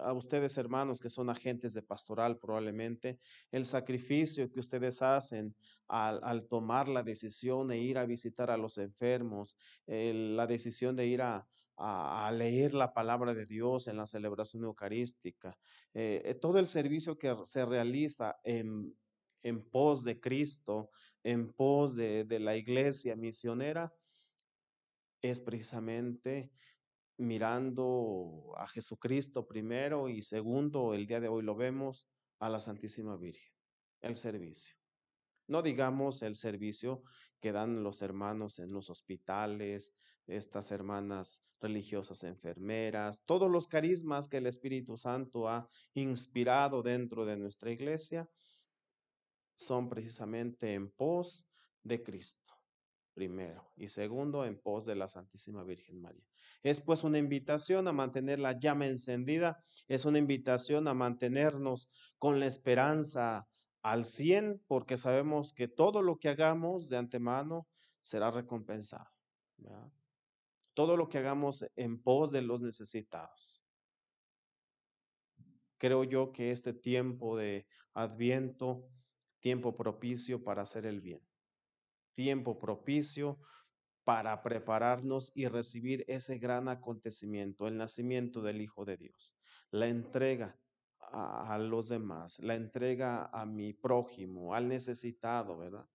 a 0.00 0.12
ustedes 0.12 0.56
hermanos 0.56 1.00
que 1.00 1.10
son 1.10 1.28
agentes 1.30 1.74
de 1.74 1.82
pastoral 1.82 2.38
probablemente, 2.38 3.18
el 3.50 3.64
sacrificio 3.64 4.50
que 4.50 4.60
ustedes 4.60 5.02
hacen 5.02 5.54
al, 5.88 6.46
tomar 6.48 6.88
la 6.88 7.02
decisión 7.02 7.68
de 7.68 7.78
ir 7.78 7.98
a 7.98 8.06
visitar 8.06 8.50
a 8.50 8.56
los 8.56 8.78
enfermos, 8.78 9.56
la 9.86 10.46
decisión 10.46 10.96
de 10.96 11.06
ir 11.06 11.22
a, 11.22 11.46
a, 11.84 12.30
leer 12.32 12.74
la 12.74 12.92
palabra 12.92 13.34
de 13.34 13.44
Dios 13.44 13.88
en 13.88 13.96
la 13.96 14.06
celebración 14.06 14.64
eucarística, 14.64 15.58
eh, 15.94 16.38
todo 16.40 16.58
el 16.58 16.68
servicio 16.68 17.18
que 17.18 17.34
se 17.44 17.64
realiza 17.64 18.36
en, 18.44 18.96
en 19.42 19.68
pos 19.68 20.04
de 20.04 20.20
Cristo, 20.20 20.90
en 21.24 21.52
pos 21.52 21.96
de, 21.96 22.24
de 22.24 22.38
la 22.38 22.56
iglesia 22.56 23.16
misionera, 23.16 23.92
es 25.20 25.40
precisamente 25.40 26.52
mirando 27.16 28.54
a 28.56 28.68
Jesucristo 28.68 29.46
primero 29.46 30.08
y 30.08 30.22
segundo, 30.22 30.94
el 30.94 31.06
día 31.06 31.20
de 31.20 31.28
hoy 31.28 31.42
lo 31.42 31.56
vemos, 31.56 32.06
a 32.38 32.48
la 32.48 32.60
Santísima 32.60 33.16
Virgen, 33.16 33.52
el 34.00 34.16
servicio. 34.16 34.76
No 35.46 35.62
digamos 35.62 36.22
el 36.22 36.34
servicio 36.34 37.02
que 37.40 37.52
dan 37.52 37.82
los 37.82 38.02
hermanos 38.02 38.58
en 38.58 38.72
los 38.72 38.90
hospitales, 38.90 39.94
estas 40.26 40.70
hermanas 40.70 41.42
religiosas 41.60 42.24
enfermeras, 42.24 43.22
todos 43.24 43.50
los 43.50 43.68
carismas 43.68 44.28
que 44.28 44.38
el 44.38 44.46
Espíritu 44.46 44.96
Santo 44.96 45.48
ha 45.48 45.68
inspirado 45.94 46.82
dentro 46.82 47.24
de 47.24 47.36
nuestra 47.36 47.70
iglesia, 47.70 48.28
son 49.54 49.88
precisamente 49.88 50.74
en 50.74 50.90
pos 50.90 51.46
de 51.82 52.02
Cristo 52.02 52.52
primero, 53.14 53.70
y 53.76 53.88
segundo, 53.88 54.44
en 54.44 54.58
pos 54.58 54.86
de 54.86 54.94
la 54.94 55.08
Santísima 55.08 55.64
Virgen 55.64 56.00
María. 56.00 56.24
Es 56.62 56.80
pues 56.80 57.04
una 57.04 57.18
invitación 57.18 57.86
a 57.88 57.92
mantener 57.92 58.38
la 58.38 58.58
llama 58.58 58.86
encendida, 58.86 59.62
es 59.88 60.04
una 60.04 60.18
invitación 60.18 60.88
a 60.88 60.94
mantenernos 60.94 61.90
con 62.18 62.40
la 62.40 62.46
esperanza 62.46 63.46
al 63.82 64.04
100, 64.04 64.62
porque 64.66 64.96
sabemos 64.96 65.52
que 65.52 65.68
todo 65.68 66.02
lo 66.02 66.18
que 66.18 66.28
hagamos 66.28 66.88
de 66.88 66.96
antemano 66.96 67.66
será 68.00 68.30
recompensado. 68.30 69.10
Todo 70.74 70.96
lo 70.96 71.08
que 71.08 71.18
hagamos 71.18 71.64
en 71.76 72.02
pos 72.02 72.32
de 72.32 72.42
los 72.42 72.62
necesitados. 72.62 73.62
Creo 75.78 76.04
yo 76.04 76.32
que 76.32 76.50
este 76.50 76.72
tiempo 76.72 77.36
de 77.36 77.66
adviento, 77.92 78.88
tiempo 79.40 79.76
propicio 79.76 80.42
para 80.42 80.62
hacer 80.62 80.86
el 80.86 81.00
bien 81.00 81.20
tiempo 82.12 82.58
propicio 82.58 83.38
para 84.04 84.42
prepararnos 84.42 85.30
y 85.34 85.46
recibir 85.46 86.04
ese 86.08 86.38
gran 86.38 86.68
acontecimiento, 86.68 87.68
el 87.68 87.76
nacimiento 87.76 88.42
del 88.42 88.60
Hijo 88.60 88.84
de 88.84 88.96
Dios, 88.96 89.36
la 89.70 89.86
entrega 89.86 90.58
a, 90.98 91.58
los 91.58 91.88
demás, 91.88 92.38
la 92.40 92.54
entrega 92.54 93.26
a 93.32 93.44
mi 93.44 93.74
prójimo, 93.74 94.54
al 94.54 94.68
necesitado, 94.68 95.58
¿verdad? 95.58 95.86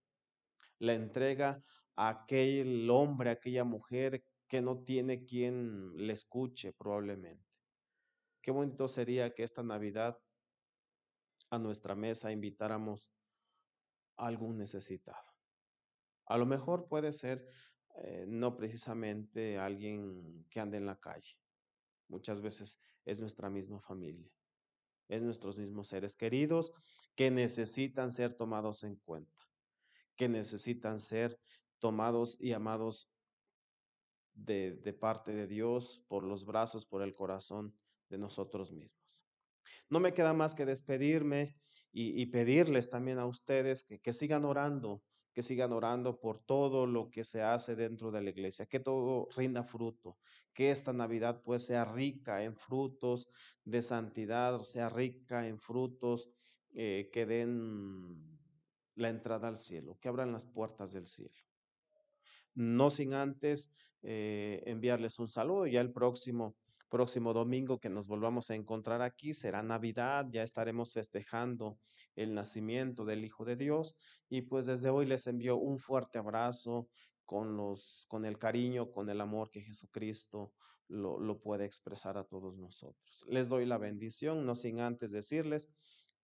La 0.78 0.94
entrega 0.94 1.60
a 1.96 2.08
aquel 2.08 2.88
hombre, 2.88 3.30
a 3.30 3.32
aquella 3.32 3.64
mujer 3.64 4.24
que 4.48 4.60
no 4.62 4.82
tiene 4.82 5.24
quien 5.24 5.96
le 5.96 6.12
escuche 6.12 6.72
probablemente. 6.72 7.46
Qué 8.40 8.50
bonito 8.50 8.88
sería 8.88 9.34
que 9.34 9.42
esta 9.42 9.62
Navidad 9.62 10.18
a 11.50 11.58
nuestra 11.58 11.94
mesa 11.94 12.32
invitáramos 12.32 13.12
a 14.16 14.26
algún 14.26 14.58
necesitado 14.58 15.38
a 16.28 16.36
lo 16.36 16.46
mejor 16.46 16.88
puede 16.88 17.12
ser 17.12 17.46
eh, 17.96 18.26
no 18.28 18.56
precisamente 18.56 19.58
alguien 19.58 20.46
que 20.50 20.60
ande 20.60 20.76
en 20.76 20.86
la 20.86 21.00
calle. 21.00 21.36
Muchas 22.08 22.40
veces 22.40 22.78
es 23.04 23.20
nuestra 23.20 23.50
misma 23.50 23.80
familia, 23.80 24.30
es 25.08 25.22
nuestros 25.22 25.56
mismos 25.56 25.88
seres 25.88 26.16
queridos 26.16 26.72
que 27.14 27.30
necesitan 27.30 28.12
ser 28.12 28.34
tomados 28.34 28.84
en 28.84 28.96
cuenta, 28.96 29.40
que 30.16 30.28
necesitan 30.28 31.00
ser 31.00 31.38
tomados 31.78 32.38
y 32.40 32.52
amados 32.52 33.10
de, 34.44 34.96
parte 34.98 35.32
de 35.32 35.46
Dios 35.46 36.04
por 36.08 36.24
los 36.24 36.44
brazos, 36.44 36.86
por 36.86 37.02
el 37.02 37.14
corazón 37.14 37.74
de 38.08 38.18
nosotros 38.18 38.72
mismos. 38.72 39.22
No 39.90 40.00
me 40.00 40.14
queda 40.14 40.32
más 40.32 40.54
que 40.54 40.66
despedirme 40.66 41.56
y, 41.92 42.26
pedirles 42.26 42.90
también 42.90 43.18
a 43.18 43.26
ustedes 43.26 43.82
que, 43.82 43.98
que 43.98 44.12
sigan 44.12 44.44
orando 44.44 45.02
que 45.38 45.42
sigan 45.44 45.72
orando 45.72 46.18
por 46.18 46.40
todo 46.40 46.84
lo 46.84 47.10
que 47.10 47.22
se 47.22 47.42
hace 47.42 47.76
dentro 47.76 48.10
de 48.10 48.20
la 48.20 48.30
iglesia, 48.30 48.66
que 48.66 48.80
todo 48.80 49.28
rinda 49.36 49.62
fruto, 49.62 50.18
que 50.52 50.72
esta 50.72 50.92
Navidad 50.92 51.42
pues 51.44 51.64
sea 51.64 51.84
rica 51.84 52.42
en 52.42 52.56
frutos 52.56 53.28
de 53.64 53.80
santidad, 53.82 54.60
sea 54.62 54.88
rica 54.88 55.46
en 55.46 55.60
frutos 55.60 56.28
eh, 56.74 57.08
que 57.12 57.24
den 57.24 58.38
la 58.96 59.10
entrada 59.10 59.46
al 59.46 59.56
cielo, 59.56 59.96
que 60.00 60.08
abran 60.08 60.32
las 60.32 60.44
puertas 60.44 60.92
del 60.92 61.06
cielo. 61.06 61.47
No 62.58 62.90
sin 62.90 63.14
antes 63.14 63.72
eh, 64.02 64.64
enviarles 64.66 65.20
un 65.20 65.28
saludo, 65.28 65.68
ya 65.68 65.80
el 65.80 65.92
próximo 65.92 66.56
próximo 66.88 67.32
domingo 67.32 67.78
que 67.78 67.90
nos 67.90 68.08
volvamos 68.08 68.50
a 68.50 68.54
encontrar 68.54 69.02
aquí 69.02 69.34
será 69.34 69.62
Navidad, 69.62 70.26
ya 70.30 70.42
estaremos 70.42 70.92
festejando 70.92 71.78
el 72.16 72.34
nacimiento 72.34 73.04
del 73.04 73.24
Hijo 73.24 73.44
de 73.44 73.56
Dios 73.56 73.96
y 74.28 74.42
pues 74.42 74.66
desde 74.66 74.88
hoy 74.90 75.06
les 75.06 75.26
envío 75.26 75.56
un 75.56 75.78
fuerte 75.78 76.18
abrazo 76.18 76.88
con, 77.24 77.56
los, 77.56 78.06
con 78.08 78.24
el 78.24 78.38
cariño, 78.38 78.90
con 78.90 79.08
el 79.10 79.20
amor 79.20 79.50
que 79.50 79.60
Jesucristo 79.60 80.52
lo, 80.88 81.20
lo 81.20 81.38
puede 81.38 81.66
expresar 81.66 82.16
a 82.16 82.24
todos 82.24 82.56
nosotros. 82.56 83.24
Les 83.28 83.50
doy 83.50 83.66
la 83.66 83.78
bendición, 83.78 84.46
no 84.46 84.54
sin 84.54 84.80
antes 84.80 85.12
decirles 85.12 85.68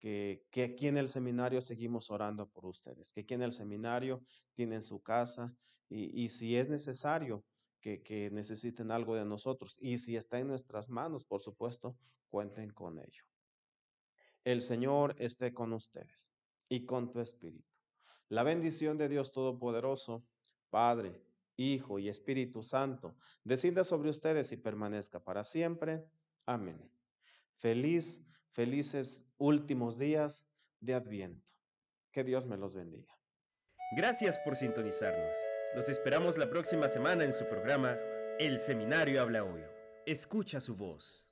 que, 0.01 0.43
que, 0.51 0.65
aquí 0.65 0.89
en 0.89 0.97
el 0.97 1.09
seminario 1.09 1.61
seguimos 1.61 2.11
orando 2.11 2.49
por 2.49 2.67
ustedes, 2.67 3.13
que 3.13 3.21
aquí 3.21 3.35
en 3.35 3.43
el 3.43 3.53
seminario 3.53 4.23
tienen 4.55 4.83
su 4.83 5.01
casa 5.01 5.55
y, 5.89 6.29
si 6.29 6.57
es 6.57 6.69
necesario 6.69 7.45
que, 7.81 8.03
que 8.03 8.31
necesiten 8.31 8.91
algo 8.91 9.15
de 9.15 9.25
nosotros. 9.25 9.79
Y 9.81 9.99
si 9.99 10.17
está 10.17 10.41
en 10.41 10.49
nuestras 10.49 10.89
manos, 10.89 11.25
por 11.25 11.41
supuesto, 11.41 11.97
cuenten 12.29 12.71
con 12.71 12.99
ello. 12.99 13.25
El 14.45 14.61
Señor 14.61 15.15
esté 15.19 15.55
con 15.55 15.73
ustedes 15.73 16.35
y 16.69 16.85
con 16.85 17.11
tu 17.11 17.21
espíritu. 17.21 17.69
La 18.29 18.43
bendición 18.43 18.99
de 18.99 19.09
Dios 19.09 19.33
Todopoderoso, 19.33 20.25
Padre, 20.71 21.23
Hijo 21.57 21.99
y 21.99 22.09
Espíritu 22.09 22.63
Santo, 22.63 23.15
descienda 23.45 23.85
sobre 23.85 24.11
ustedes 24.11 24.51
y 24.53 24.57
permanezca 24.57 25.23
para 25.23 25.45
siempre. 25.45 26.05
Amén. 26.47 26.91
Feliz, 27.55 28.27
felices 28.51 29.27
últimos 29.39 29.99
días 29.99 30.47
de 30.81 30.95
Adviento. 30.95 31.53
Que 32.11 32.25
Dios 32.25 32.47
me 32.47 32.57
los 32.57 32.75
bendiga. 32.75 33.17
Gracias 33.97 34.39
por 34.39 34.57
sintonizarnos. 34.57 35.54
Los 35.75 35.89
esperamos 35.89 36.39
la 36.39 36.49
próxima 36.49 36.89
semana 36.89 37.25
en 37.25 37.33
su 37.33 37.49
programa 37.49 37.99
El 38.39 38.61
Seminario 38.61 39.21
Habla 39.21 39.43
Hoy. 39.43 39.61
Escucha 40.07 40.61
su 40.61 40.77
voz. 40.77 41.27